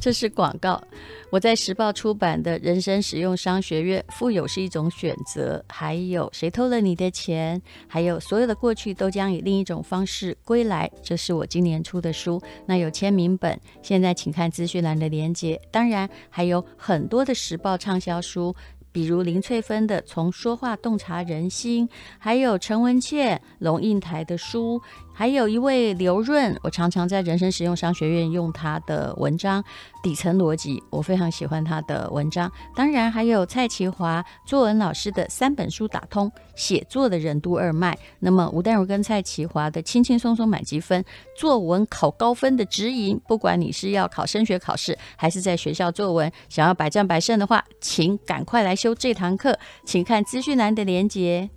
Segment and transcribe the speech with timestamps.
[0.00, 0.82] 这是广告。
[1.30, 10.90] 我在时报出版的《人生实用商学院》，富有是一种选择，还有谁偷了你的钱，还有所有的过去都将以另一种方式归来。
[11.02, 15.60] 这是我今年出的书，那有签名本，现在请看资讯栏的连接。
[15.70, 18.54] 当然还有很多的时报畅销书。
[18.92, 21.86] 比如林翠芬的《从说话洞察人心》，
[22.18, 24.82] 还有陈文茜、龙应台的书。
[25.12, 29.62] 还有一位刘润，我常常在人生实用商学院用他的文章
[30.02, 32.50] 《底层逻辑》，我非常喜欢他的文章。
[32.74, 37.98] 当然还有蔡其华作文老师的三本书打通写作的任督二脉。
[38.20, 41.04] 那么吴淡如跟蔡其华的轻轻松松满级分
[41.36, 51.50] 作文考高分的指引，不管你是要考升学考试，还是在学校作文想要百战百胜的话，请赶快来修这堂课，请看资讯栏的连接。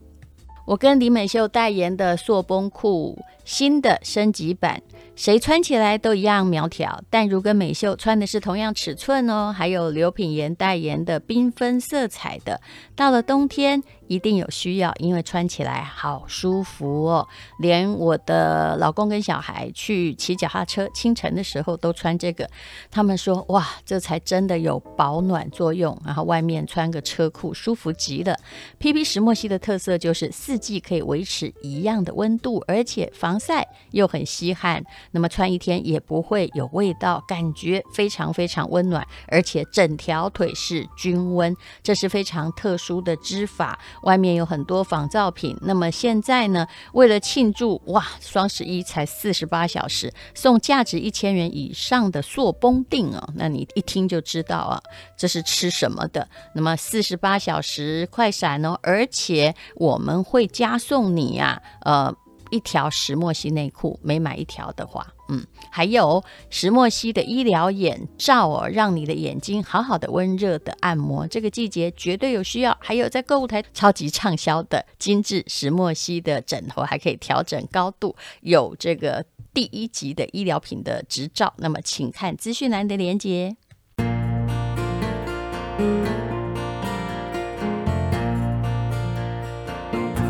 [0.65, 4.81] 我跟李美秀代言的塑崩裤新的升级版，
[5.15, 7.03] 谁穿起来都一样苗条。
[7.09, 9.53] 但如跟美秀穿的是同样尺寸哦。
[9.55, 12.61] 还有刘品言代言的缤纷色彩的，
[12.95, 13.83] 到了冬天。
[14.13, 17.27] 一定有需要，因为穿起来好舒服哦。
[17.57, 22.47] 连我的老公跟小孩去骑脚踏车，清晨的时候都穿这个。
[22.91, 28.37] 他们说：“哇，这才真的有保暖作用。”然后外面穿个车裤，舒服极了。
[28.79, 34.83] PP 石墨烯的特色就是四季可以维持一样的温度，而且防晒又很吸汗。
[35.09, 43.79] 那么穿一天也不会有味道，感觉非常非常温暖，而且整条腿是均温，这是非常特殊的织法。
[44.03, 54.81] 外面有很多仿造品，那么现在呢，为了庆祝哇，双十一才四十八小时，送价值一千元以上的塑崩定哦，那你一听就知道啊，
[55.17, 56.27] 这是吃什么的？
[56.53, 62.13] 那么四十八小时快闪哦，而且我们会加送你呀、呃。
[62.51, 72.77] 一条石墨烯内裤，每买一条的话，嗯，还有石墨烯的医疗眼罩哦，让你的眼睛好好的温热的按摩，这个季节绝对有需要。
[72.79, 81.51] 还有在购物台超级畅销的精致石墨烯的枕头，还可以调整高度，有这个第一级的医疗品的执照。
[81.57, 83.55] 那么，请看资讯栏的连接。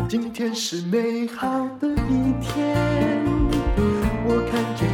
[0.08, 2.76] 今天是美好的一天，
[4.26, 4.88] 我看见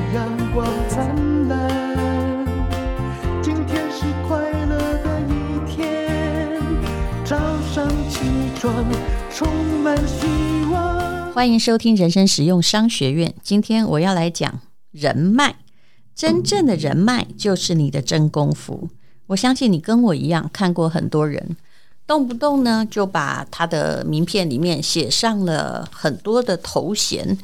[3.43, 5.32] 今天是快乐的一
[5.71, 6.60] 天，
[7.25, 7.37] 早
[7.72, 8.21] 上起
[8.59, 8.84] 床
[9.32, 9.48] 充
[9.82, 10.26] 满希
[10.71, 11.32] 望。
[11.32, 13.32] 欢迎收听人生实用商学院。
[13.43, 14.60] 今天我要来讲
[14.91, 15.56] 人脉，
[16.15, 18.91] 真正的人脉就是你的真功夫。
[19.28, 21.56] 我相信你跟我一样看过很多人。
[22.06, 27.38] 动不动呢，就把他的名片里面写上了很多的头衔，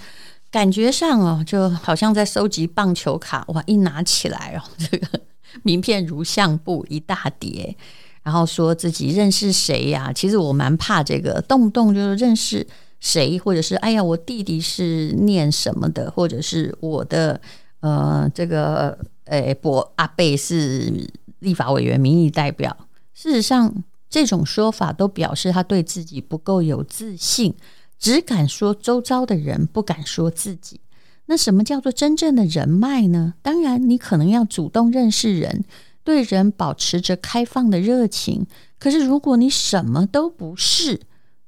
[0.50, 3.44] 感觉上哦，就好像在收集棒球卡。
[3.48, 5.20] 哇，一拿起来哦， 这个
[5.62, 7.76] 名片如相簿一大叠，
[8.22, 10.12] 然后说自己认识谁呀？
[10.12, 12.66] 其实我蛮怕这个，动不动就是认识
[13.00, 17.40] 谁，或者是哎呀，我弟弟是念什么的，或者是我的
[17.80, 22.76] 呃这个诶伯阿伯是立法委员民意代表。
[23.12, 23.84] 事实上。
[24.08, 27.52] 这种说法都表示他对自己不够有自信，
[27.98, 30.80] 只敢说周遭的人，不敢说自己。
[31.26, 33.34] 那什么叫做真正的人脉呢？
[33.42, 35.64] 当然，你可能要主动认识人，
[36.04, 38.46] 对人保持着开放的热情。
[38.78, 41.00] 可是，如果你什么都不是，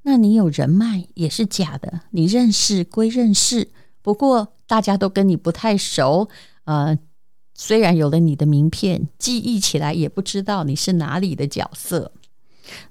[0.03, 2.01] 那你有人脉也是假的。
[2.11, 3.69] 你认识归认识，
[4.03, 6.29] 不过大家都跟你不太熟。
[6.65, 6.99] 呃，
[7.55, 12.13] 虽然有了你的名片，记忆起来也不知道你是哪里的角色。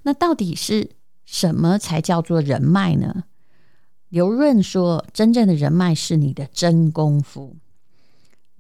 [0.04, 0.92] 那到底是
[1.26, 3.26] 什么才叫做人脉呢？
[4.10, 7.56] 刘润说：“真正的人脉是你的真功夫。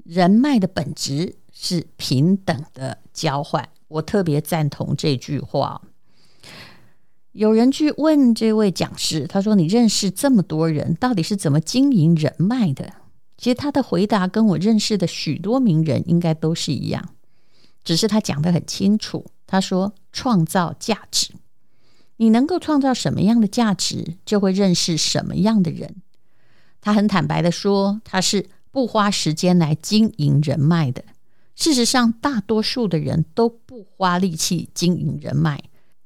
[0.04, 5.82] 人脉的本质是平等的交换。”我特别赞同这句话。
[7.32, 12.92] 有人去问这位讲师，他说：“你认识这么多人，到底是怎么经营人脉的？”
[13.38, 17.14] 其实他的回答跟我认识的许多名人应该都是一样，
[17.84, 19.26] 只是他讲得很清楚。
[19.46, 21.30] 他说：“创造价值，
[22.18, 25.96] 你能够创造什么样的价值，就会认识什么样的人。”
[26.82, 31.04] 他很坦白的说：“他是不花时间来经营人脉的。
[31.56, 35.64] 事实上，大多数的人都不花力气经营人脉，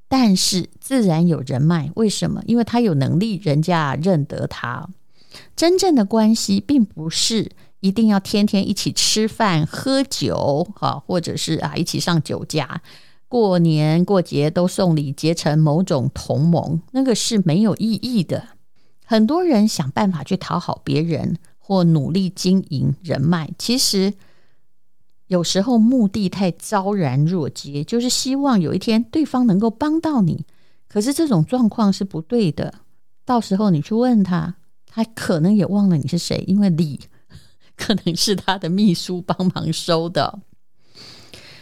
[0.07, 1.91] 但是自然有人脉。
[1.95, 2.41] 为什么？
[2.45, 4.87] 因为他有能力，人家认得他。
[5.55, 12.79] 真正的关系，并不是。”一定要天天一起吃饭喝酒，哈，或者是啊一起上酒家，
[13.31, 18.49] 过年过节都送礼，结成某种同盟，那个是没有意义的。
[19.05, 24.13] 很多人想办法去讨好别人，或努力经营人脉，其实
[25.27, 30.45] 有时候目的太昭然若揭，就是希望有一天对方能够帮到你。
[30.89, 32.73] 可是这种状况是不对的。
[33.23, 34.55] 到时候你去问他，
[34.87, 36.99] 他可能也忘了你是谁，因为礼
[37.77, 40.39] 可能是他的秘书帮忙收的。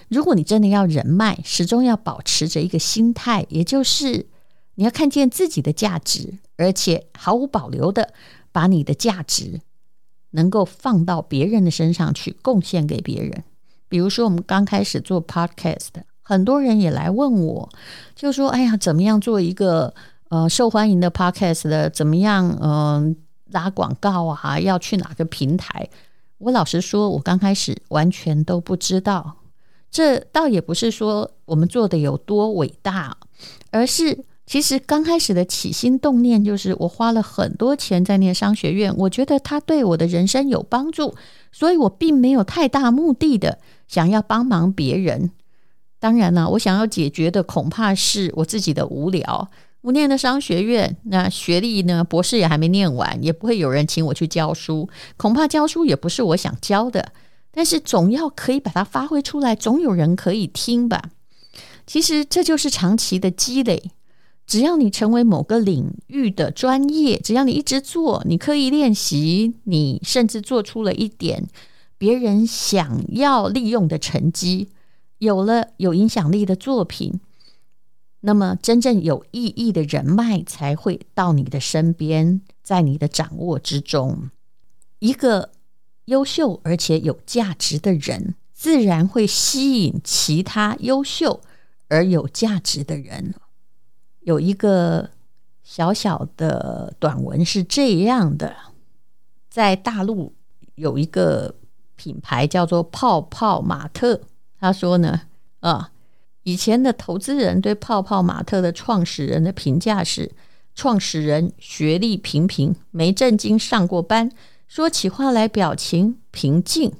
[0.09, 4.27] 如果你真的要人脉，始终要保持着一个心态，也就是
[4.75, 8.13] 你要看见自己的价值，而且毫无保留的
[8.51, 9.61] 把你的价值
[10.31, 13.43] 能够放到别人的身上去，贡献给别人。
[13.87, 15.87] 比如说，我们刚开始做 podcast，
[16.21, 17.69] 很多人也来问我，
[18.15, 19.93] 就说：“哎呀，怎么样做一个
[20.29, 21.89] 呃受欢迎的 podcast 的？
[21.89, 23.15] 怎么样嗯、呃、
[23.51, 24.59] 拉广告啊？
[24.59, 25.89] 要去哪个平台？”
[26.37, 29.38] 我老实说，我刚开始完全都不知道。
[29.91, 33.17] 这倒也不是说我们做的有多伟大，
[33.71, 41.15] 而是其实刚开始的起心动念就是我花了很多钱在念商学院，我觉得它对我的人生有帮助，
[41.51, 43.59] 所以我并没有太大目的的。
[43.87, 45.31] 想要帮忙别人，
[45.99, 49.49] 当然了，我想要解决的恐怕是我自己的无聊。
[49.81, 54.87] 我念的商学院，那学历呢，博士也还没念完，也不会有人请我去教书，
[55.17, 57.11] 恐怕教书也不是我想教的。
[57.51, 61.11] 但是总要可以把它发挥出来，总有人可以听吧。
[61.87, 63.91] 其实这就是长期的积累。
[64.45, 71.47] 只要你成为某个领域的专业，只要你一直做，你刻意练习，你甚至做出了一点。
[71.99, 74.69] 别人想要利用的成绩，
[75.19, 77.19] 有了有影响力的作品，
[78.21, 84.29] 那么真正有意义的人脉才会到你的身边，在你的掌握之中。
[84.97, 85.51] 一个
[86.09, 91.41] 优秀而且有价值的人，自然会吸引其他优秀
[91.87, 93.33] 而有价值的人。
[94.19, 95.11] 有一个
[95.63, 98.55] 小小的短文是这样的，
[99.49, 100.33] 在大陆
[100.75, 101.55] 有一个。
[102.01, 104.21] 品牌叫做泡泡玛特。
[104.57, 105.23] 他说呢，
[105.59, 105.91] 啊，
[106.43, 110.31] 以前的投资人对泡泡玛特的创始人的评价是：
[110.73, 114.31] 创始人学历平平，没正经上过班，
[114.69, 116.93] 说起话来表情平静，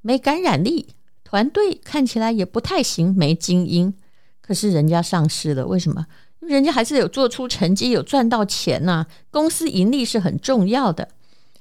[0.00, 0.94] 没感染力，
[1.24, 3.92] 团队看起来也不太行，没精英。
[4.40, 6.06] 可是人家上市了，为什么？
[6.38, 11.08] 人家还是有做出成绩，有赚到钱呐、公司盈利是很重要的。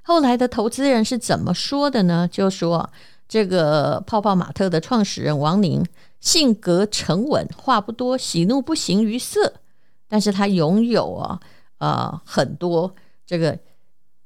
[0.04, 2.30] 后来的投资人是怎么说的呢？
[2.32, 2.88] 就说
[3.28, 5.84] 这个泡泡玛特的创始人王宁
[6.20, 9.56] 性格沉稳，话不多，喜怒不形于色，
[10.08, 11.40] 但是他拥有啊
[11.80, 12.94] 呃很多
[13.26, 13.58] 这个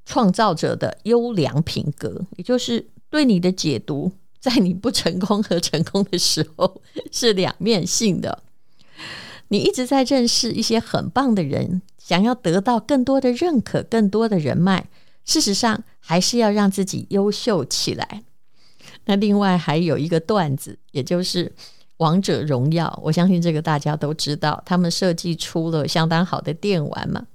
[0.06, 6.82] 创造者的优良品格，也就是对你的解读，在你不成功和成功的时候
[7.12, 8.44] 是两面性的。
[9.50, 14.90] 你一直在认识一些很棒的人，想要得到更多的认可，更多的人脉。
[15.26, 18.24] 事实上，还是要让自己优秀起来。
[19.06, 21.46] 那另外还有一个段子，也就是
[21.98, 24.64] 《王者荣耀》，我相信这个大家都知道。
[24.66, 27.28] 他们设计出了相当好的电玩嘛。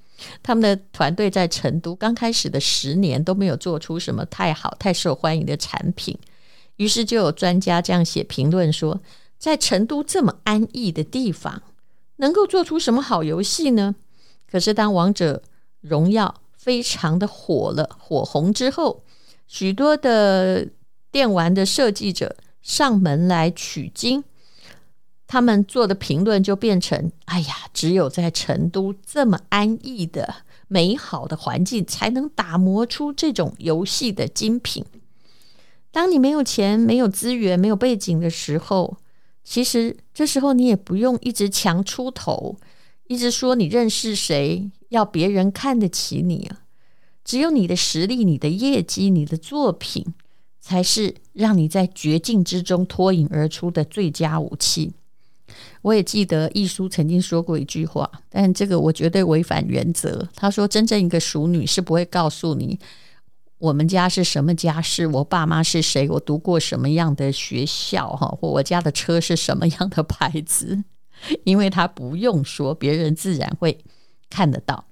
[0.43, 6.19] 他们的团队在成都刚开始的十年都没有做出什么太好、太受欢迎的产品。
[6.77, 9.01] 于是就有专家这样写评论说，
[9.39, 11.63] 在成都这么安逸的地方，
[12.17, 13.95] 能够做出什么好游戏呢？
[14.51, 15.43] 可是当《王者
[15.81, 19.03] 荣耀》非常的火了，火红之后，
[19.47, 20.69] 许多的
[21.11, 24.23] 电玩的设计者上门来取经，
[25.27, 30.37] 他们做的评论就变成：哎呀，只有在成都这么安逸的
[30.69, 34.85] 美好的环境，才能打磨出这种游戏的精品。
[35.91, 38.99] 当你没有钱、没有资源、没有背景的时候，
[39.43, 42.57] 其实这时候你也不用一直强出头，
[43.09, 44.71] 一直说你认识谁。
[44.91, 46.63] 要别人看得起你啊！
[47.25, 50.15] 只有你的实力、你的业绩、你的作品，
[50.61, 54.93] 才是让你在绝境之中脱颖而出的最佳武器。
[55.83, 60.29] 我也记得亦舒曾经说过一句话，但这个我绝对违反原则。
[60.35, 62.79] 他说：“真正一个淑女是不会告诉你，
[63.59, 70.83] 我们家是什么家世，我爸妈是谁，我读过什么样的学校，哈，或我家的车是什么样的牌子，
[71.45, 73.79] 因为他不用说，别人自然会。”
[74.29, 74.87] 看得到。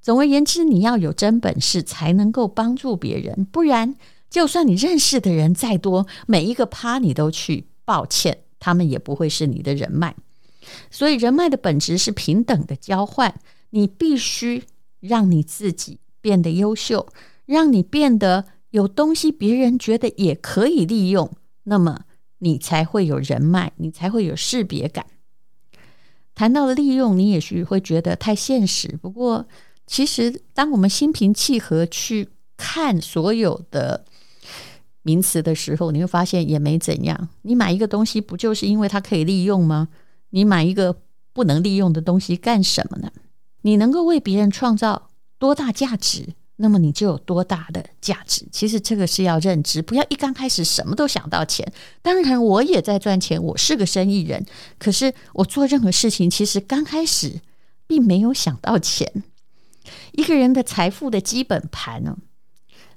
[0.00, 3.94] 总而言之，你要有真本事才能够帮助别人，不然
[4.30, 10.14] 就算你认识的人再多，每一个趴你都去，抱歉，他们也不会是你的人脉。
[10.90, 13.40] 所以，人脉的本质是平等的交换。
[13.70, 14.64] 你必须
[14.98, 17.08] 让你自己变得优秀，
[17.44, 21.30] 让你变得有东西，别人觉得也可以利用，
[21.64, 22.04] 那么
[22.38, 25.04] 你才会有人脉，你才会有识别感。
[26.34, 28.98] 谈到利用，你也许会觉得太现实。
[29.02, 29.46] 不过，
[29.86, 34.06] 其实当我们心平气和去看所有的
[35.02, 37.28] 名词的时候，你会发现也没怎样。
[37.42, 39.88] 你买一个东西，不就是因为它可以利用吗？
[40.30, 40.96] 你买一个
[41.32, 43.10] 不能利用的东西干什么呢？
[43.62, 48.46] 你能够为别人创造多大价值，那么你就有多大的价值。
[48.52, 51.72] 其实这个是要认知，不要一刚开始什么都想到钱。
[52.02, 54.44] 当然，我也在赚钱，我是个生意人。
[54.78, 57.40] 可是我做任何事情，其实刚开始
[57.86, 59.22] 并没有想到钱。
[60.12, 62.16] 一个人的财富的基本盘呢，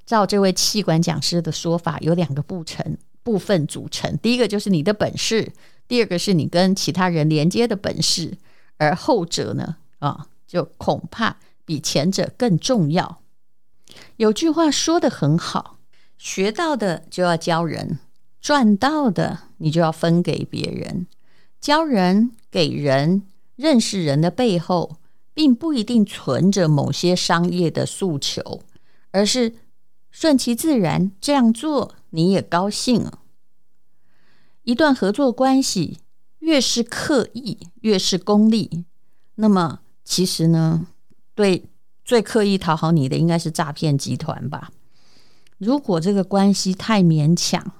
[0.06, 4.18] 照这位气管讲师的说法，有两个部成部分组成。
[4.18, 5.52] 第一个就是你的本事，
[5.88, 8.38] 第二个是你跟其他人连接的本事。
[8.78, 13.22] 而后者呢，啊，就恐怕比前者更重要。
[14.18, 15.78] 有句话说得很好：
[16.18, 18.00] 学到的就要教人，
[18.42, 21.06] 赚到的你就要分给别人。
[21.60, 23.22] 教人、给人、
[23.56, 24.98] 认识人的背后，
[25.34, 28.64] 并不一定存着某些商业的诉求，
[29.12, 29.54] 而是
[30.12, 33.20] 顺其自然这样做，你也高兴了。
[34.64, 36.00] 一段合作关系
[36.40, 38.86] 越是刻意，越是功利，
[39.36, 40.88] 那么其实呢，
[41.34, 41.66] 对
[42.04, 44.72] 最刻意讨好你的应该是诈骗集团吧？
[45.58, 47.74] 如果这个关系太勉强，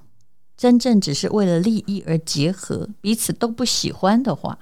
[0.56, 4.60] 真正只是为了利益而结合，彼此都不喜欢的话。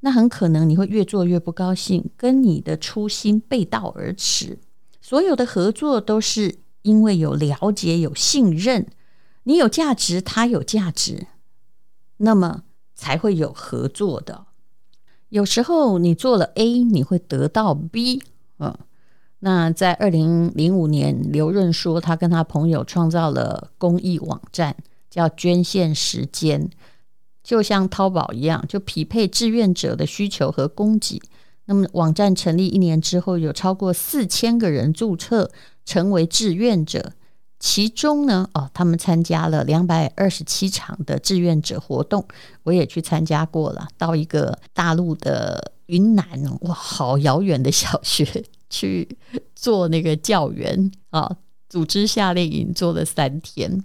[0.00, 4.58] 那很可能你会越做越不高兴，跟你的初心背道而驰。
[5.02, 8.86] 所有的合作都是因为有了解、有信任，
[9.44, 11.26] 你有价值，他有价值，
[12.18, 12.62] 那么
[12.94, 14.46] 才会有合作的。
[15.28, 18.22] 有时候你做了 A，你会得到 B。
[18.58, 18.76] 嗯，
[19.40, 24.76] 那在二零零五年，刘润说他跟他朋友创造了公益网站，
[25.08, 26.68] 叫捐献时间。
[27.42, 31.22] 就像淘宝一样，就匹配志愿者的需求和供给。
[31.64, 35.50] 那么网站成立一年之后，有超过四千个人注册
[35.84, 37.12] 成为志愿者。
[37.58, 42.26] 其中呢，哦，他们参加了两百二十七场的志愿者活动，
[42.62, 43.86] 我也去参加过了。
[43.98, 46.24] 到一个大陆的云南，
[46.62, 49.06] 哇，好遥远的小学 去
[49.54, 51.36] 做那个教员啊，
[51.68, 53.84] 组织夏令营做了三天。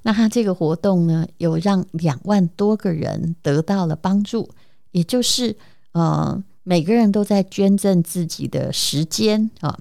[0.00, 4.48] 那他这个活动呢，有让两万多个人得到了帮助，
[4.92, 5.54] 也就是
[5.92, 9.78] 呃，每个人都在捐赠自己的时间啊。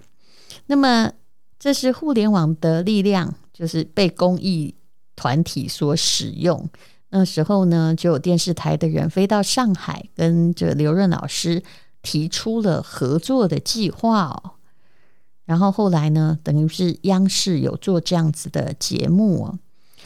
[0.65, 1.09] 那么
[1.59, 4.73] 这是互联网的力量，就是被公益
[5.15, 6.69] 团体所使用。
[7.09, 11.61] 那时候呢，就有电视台的人飞到上海，跟着刘润老师
[12.01, 14.51] 提出了合作的计划哦。
[15.45, 19.59] 然后后来呢，等于是央视有做这样子的节目哦。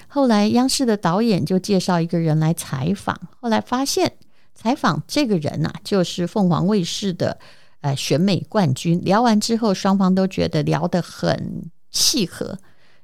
[0.08, 3.20] 后来，央视的导演就介绍一个人来采访。
[3.42, 4.14] 后来发现，
[4.56, 7.38] 采访这个人呐、啊，就是凤凰卫视的
[7.84, 9.00] 呃选美冠军。
[9.04, 12.58] 聊完之后，双方都觉得聊得很契合。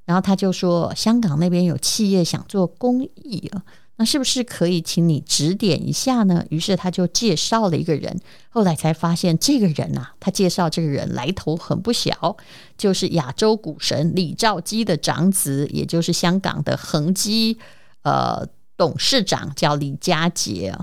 [0.06, 3.62] 然后他就说，香港那边有企业想做公益啊。
[3.98, 6.46] 那是不是可以请你指点一下呢？
[6.50, 8.18] 于是他就介绍了一个人，
[8.48, 12.38] 后来才发现这个人、啊，他介绍这个人来头很不小，
[12.78, 17.58] 就是亚洲股神李兆基的长子，也就是香港的恒基
[18.04, 20.74] 呃董事长，叫李家杰。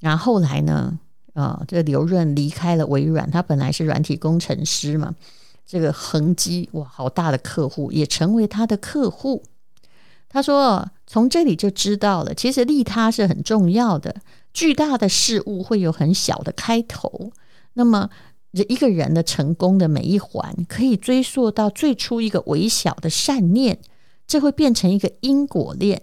[0.00, 0.98] 然后后来呢，
[1.34, 5.14] 啊，这个刘润离开了微软，他本来是软体工程师嘛，
[5.66, 9.42] 这个恒基哇，好大的客户，也成为他的客户。
[10.28, 14.16] 他说：“从这里就知道了，其实利他是很重要的。
[14.54, 17.32] 巨大的事物会有很小的开头，
[17.74, 18.08] 那么
[18.52, 23.78] 一个人的成功的每一环，可以追溯到最初一个微小的善念，
[24.26, 26.02] 这会变成一个因果链。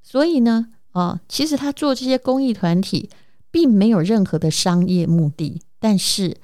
[0.00, 3.10] 所以呢，啊，其实他做这些公益团体，
[3.56, 6.36] 并没有任何的商业目的，但是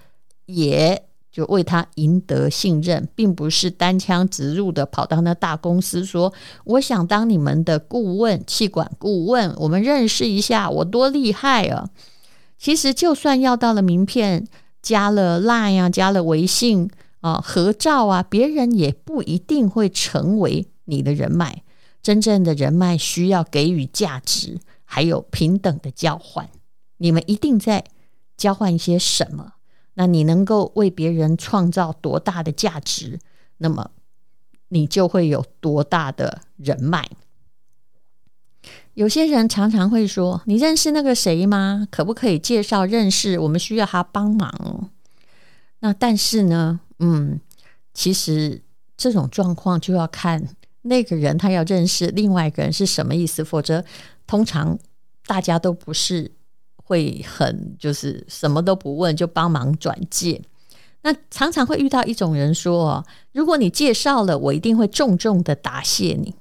[0.47, 1.03] 也。”
[1.33, 6.31] 就为他赢得信任，并不是单枪直入的跑到那大公司说
[6.65, 11.89] ：“我想当你们的顾问，气管顾问，我们认识一下，我多厉害啊！”
[12.61, 14.47] 其实，就算要到了名片，
[14.83, 16.91] 加了 Line 啊，加了微信
[17.23, 21.63] 啊，合照啊，别人也不一定会成为你的人脉。
[22.03, 26.51] 真正的人脉需要给予价值，还有平等的交换。
[27.03, 27.85] 你们一定在
[28.37, 29.55] 交换一些什么？
[29.95, 33.19] 那你能够为别人创造多大的价值，
[33.59, 33.91] 那么
[34.69, 37.11] 你就会有多大的人脉。
[38.95, 41.89] 有些人常常会说：“你认识那个谁吗？
[41.91, 43.37] 可不可以介绍认识？
[43.37, 44.91] 我们需要他帮忙。”
[45.81, 47.41] 那但是呢，嗯，
[47.93, 48.63] 其实
[48.97, 53.85] 这种状况就要看那个人他要认识另外一个人是什么意思，否则
[54.25, 54.79] 通常
[55.27, 56.31] 大家都不是。
[56.93, 60.43] 会很就是什么都不问就帮忙转介，
[61.01, 66.35] 那常常会遇到一种人说：“哦，如果你介绍了，我一定会重重的答谢你。”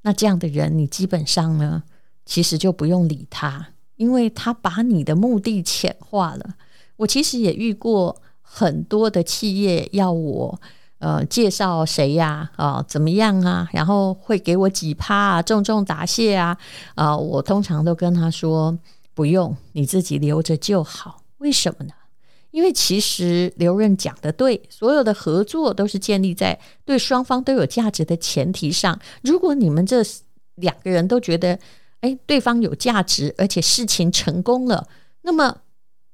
[0.00, 1.82] 那这样的人，你基本上呢，
[2.24, 6.54] 其实就不用理他，因为他把你的目的浅化了。
[6.96, 10.58] 我其实也遇过很多的企业要我
[10.98, 16.56] 呃介绍谁呀啊、怎么样啊，然后会给我几趴啊，重重答谢啊
[16.94, 18.78] 啊、我通常都跟他说
[19.16, 21.22] 不用，你自己留着就好。
[21.38, 21.94] 为什么呢？
[22.50, 29.00] 因为其实刘润讲的对，所有的合作都是建立在对双方都有价值的前提上。
[29.22, 30.02] 如果你们这
[30.56, 31.58] 两个人都觉得，
[32.00, 34.86] 哎，对方有价值，而且事情成功了，
[35.22, 35.62] 那么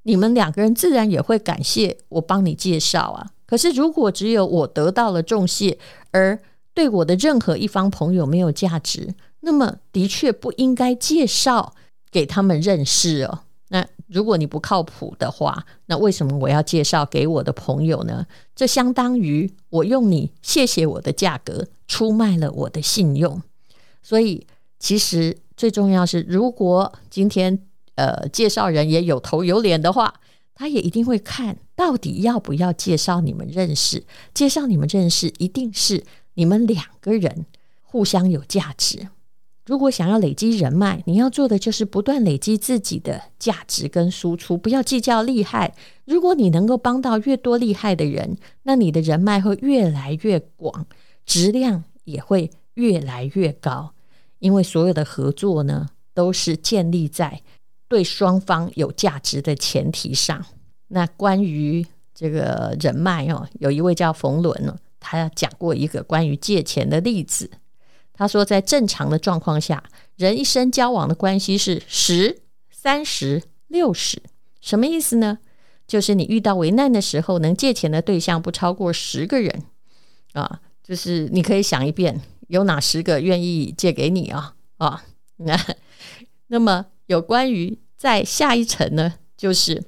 [0.04, 3.30] 你们两个人自然也会感谢我帮你介绍啊。
[3.46, 5.76] 可是如果只有我得到了重谢，
[6.12, 6.40] 而
[6.72, 11.74] 对我的任何一方朋友没有价值，那么的确不应该介绍
[12.12, 13.40] 给他们认识哦。
[13.68, 18.26] 那如果你不靠谱的话，那为什么我要介绍给我的朋友呢？
[18.54, 23.42] 这相当于我用你谢谢我的价格出卖了我的信用。
[24.02, 24.46] 所以，
[24.78, 27.58] 其实最重要是，如果今天
[27.94, 30.20] 呃介绍人也有头有脸的话，
[30.54, 34.04] 他也一定会看到底要不要介绍你们认识。
[34.34, 36.04] 介绍你们认识，一定是
[36.34, 37.46] 你们两个人
[37.80, 39.08] 互相有价值。
[39.64, 45.74] 如果想要累积人脉，你要做的就是不断累积自己的价值跟输出，不要计较厉害。
[46.04, 50.86] 如果你能够帮到越多厉害的人，那你的人脉会越来越广，
[51.24, 53.92] 质量也会越来越高。
[54.40, 57.40] 因为所有的合作呢，都是建立在
[57.86, 60.44] 对双方有价值的前提上。
[60.88, 67.48] 那关于这个人脉哦，有一位叫冯仑哦，他讲过一个关于借钱的例子。
[68.22, 69.82] 他说，在正常的状况下，
[70.14, 74.22] 人一生交往的关系是十、三十、六十，
[74.60, 75.40] 什么意思呢？
[75.88, 79.64] 就是你遇到危难的时候，能借钱的对象不超过十个人
[80.34, 80.60] 啊。
[80.84, 84.54] 就是你可以想一遍，有哪十个愿意借给你啊？
[84.76, 85.02] 啊，
[85.38, 85.58] 那
[86.46, 89.82] 那么有关于在下一层呢，就是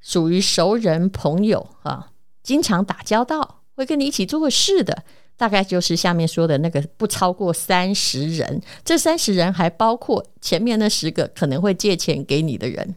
[0.00, 5.04] 属于熟人朋友啊，经常打交道，会跟你一起做事的。
[5.42, 12.94] 大概就是下面说的那个不超过三十人，这三十人还包括前面那十个可能会借钱给你的人。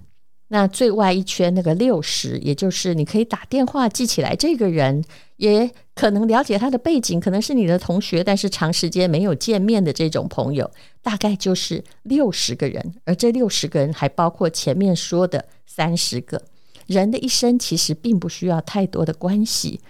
[0.49, 5.03] 那最外一圈那个六十，也就是你可以打电话记起来这个人，
[5.37, 10.69] 也可能了解他的背景，可能是你的同学，但是长时间没有见面的这种朋友，
[11.01, 12.93] 大概就是六十个人。
[13.05, 16.39] 而这六十个人还包括前面说的三十个。
[16.85, 19.81] 人的一生其实并不需要太多的关系，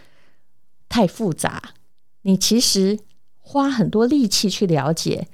[0.88, 1.75] 太复杂。
[2.28, 3.00] 你其实
[3.40, 5.28] 花很多力气去了解，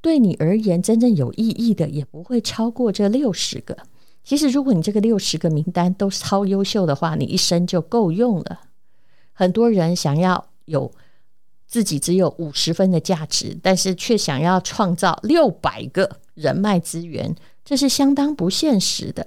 [0.00, 3.76] 对你而言真正有意义的也不会超过这六十个。
[4.24, 8.60] 其实，如果你这个六十个名单都超优秀的话，你一生就够用了。
[9.32, 10.92] 很多人想要有
[11.66, 19.26] 自己只有五十分的价值，但是却想要创造六百个人脉资源，这是相当不现实的。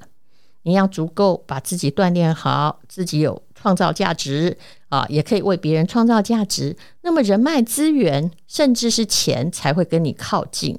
[0.63, 6.78] 你要足够把自己锻炼好，自己有创造价值啊，也可以为别人创造价值。
[7.01, 10.78] 那么人脉资源，甚至是钱，才会跟你靠近。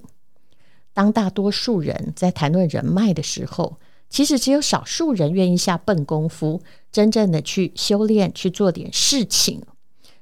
[0.95, 9.61] 当大多数人在谈论人脉的时候，其实只有少数人愿意下笨功夫，真正的去修炼，去做点事情。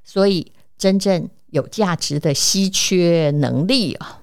[0.02, 4.22] 所以，真正有价值的稀缺能力啊，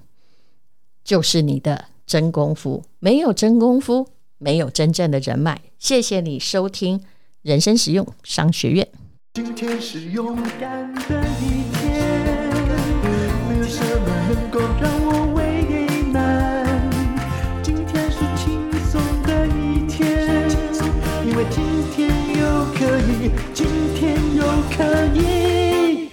[1.04, 2.82] 就是你的真功夫。
[2.98, 4.08] 没有真功夫。
[4.38, 5.60] 没有真正的人脉。
[5.78, 7.04] 谢谢你收听
[7.42, 8.88] 人生实用商学院。
[9.34, 11.90] 今天是勇敢的一天，
[13.48, 15.42] 没有什么能够让我为
[16.12, 16.64] 难。
[17.60, 20.48] 今天是轻松的一天，
[21.26, 24.44] 因为今天又可以，今天又
[24.76, 26.12] 可以。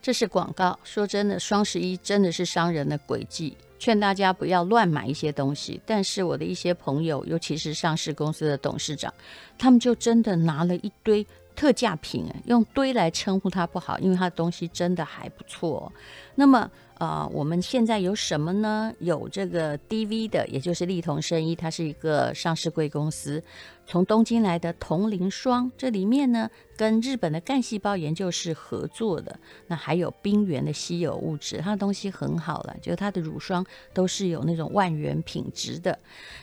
[0.00, 0.78] 这是广告。
[0.84, 5.80] 说真的，双十一真的是商人的诡计，劝大家不要乱买一些东西。
[5.84, 9.12] 但是我的一些朋友，尤其是上市公司的董事长，
[9.58, 15.92] 他们就真的拿了一堆特价品，用堆来称呼它不好，因为它的东西真的还不错。
[16.34, 16.70] 那么。
[16.98, 18.94] 啊、呃，我们现在有什么呢？
[19.00, 23.42] 有这个 DV 的，也就是丽童生医，它是一个上市贵公司，
[23.84, 29.36] 从东京来的铜鳞霜，这里面呢跟日本的干细胞研究室合作的，
[29.66, 35.98] 那还有冰原的稀有物质，它的东西很好了，就是它的乳霜都是有那种万元品质的，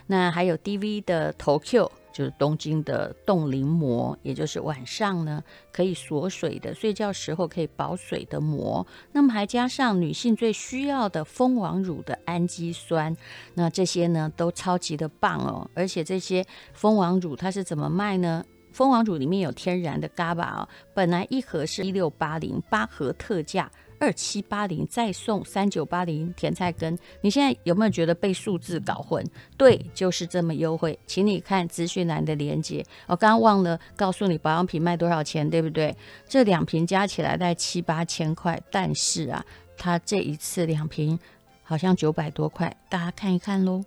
[0.08, 1.90] 那还有 DV 的头 Q。
[2.20, 8.86] 就是东京的冻龄膜，也就是晚上呢可以锁水的，睡觉时候可以保水的膜。
[9.14, 13.16] 那么还加上女性最需要的蜂王乳的氨基酸，
[13.54, 15.66] 那这些呢都超级的棒哦。
[15.74, 18.44] 而且这些蜂王乳它是怎么卖呢？
[18.74, 26.98] 蜂王乳里面有天然的 GABA 哦，本来一盒是一六八零，八盒特价二七八零，再送三九八零甜菜根。
[27.22, 29.24] 你现在有没有觉得被数字搞混？
[29.58, 32.84] 对，就是这么优惠，请你看资讯栏的链接。
[33.08, 35.96] 我刚刚忘了告诉你保养品卖多少钱，对不对？
[36.28, 39.46] 这两瓶加起来大概七八千块，但是啊，
[39.78, 41.20] 它这一次两瓶
[41.64, 43.84] 好像九百多块，大家看一看喽。